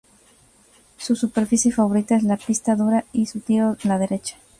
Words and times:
Su 0.97 1.15
superficie 1.15 1.71
favorita 1.71 2.15
es 2.15 2.23
la 2.23 2.35
pista 2.37 2.75
dura 2.75 3.05
y 3.13 3.27
su 3.27 3.39
tiro 3.39 3.77
la 3.83 3.99
derecha. 3.99 4.35